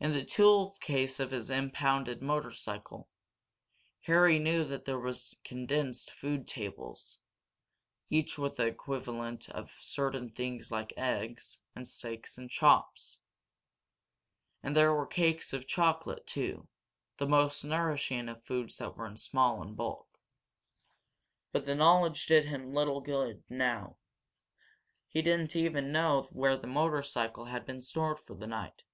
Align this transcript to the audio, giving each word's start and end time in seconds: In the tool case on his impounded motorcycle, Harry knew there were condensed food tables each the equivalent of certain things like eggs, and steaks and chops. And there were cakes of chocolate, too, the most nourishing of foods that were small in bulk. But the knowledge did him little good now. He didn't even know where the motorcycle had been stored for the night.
In 0.00 0.12
the 0.12 0.24
tool 0.24 0.76
case 0.80 1.18
on 1.18 1.30
his 1.30 1.50
impounded 1.50 2.22
motorcycle, 2.22 3.08
Harry 4.02 4.38
knew 4.38 4.62
there 4.64 4.96
were 5.00 5.12
condensed 5.42 6.12
food 6.12 6.46
tables 6.46 7.18
each 8.08 8.36
the 8.36 8.64
equivalent 8.64 9.48
of 9.48 9.72
certain 9.80 10.30
things 10.30 10.70
like 10.70 10.96
eggs, 10.96 11.58
and 11.74 11.86
steaks 11.86 12.38
and 12.38 12.48
chops. 12.48 13.18
And 14.62 14.76
there 14.76 14.94
were 14.94 15.04
cakes 15.04 15.52
of 15.52 15.66
chocolate, 15.66 16.24
too, 16.28 16.68
the 17.16 17.26
most 17.26 17.64
nourishing 17.64 18.28
of 18.28 18.44
foods 18.44 18.78
that 18.78 18.96
were 18.96 19.16
small 19.16 19.60
in 19.62 19.74
bulk. 19.74 20.06
But 21.50 21.66
the 21.66 21.74
knowledge 21.74 22.26
did 22.26 22.44
him 22.44 22.72
little 22.72 23.00
good 23.00 23.42
now. 23.48 23.96
He 25.08 25.22
didn't 25.22 25.56
even 25.56 25.90
know 25.90 26.28
where 26.30 26.56
the 26.56 26.68
motorcycle 26.68 27.46
had 27.46 27.66
been 27.66 27.82
stored 27.82 28.20
for 28.20 28.34
the 28.36 28.46
night. 28.46 28.84